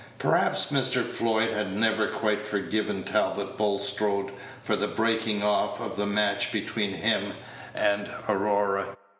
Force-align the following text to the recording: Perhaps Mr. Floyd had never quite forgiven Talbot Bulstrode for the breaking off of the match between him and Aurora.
Perhaps 0.17 0.71
Mr. 0.71 1.03
Floyd 1.07 1.51
had 1.51 1.75
never 1.75 2.07
quite 2.07 2.41
forgiven 2.41 3.03
Talbot 3.03 3.55
Bulstrode 3.55 4.31
for 4.59 4.75
the 4.75 4.87
breaking 4.87 5.43
off 5.43 5.79
of 5.79 5.95
the 5.95 6.07
match 6.07 6.51
between 6.51 6.91
him 6.95 7.33
and 7.75 8.09
Aurora. 8.27 8.95